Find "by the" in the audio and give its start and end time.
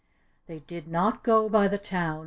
1.47-1.77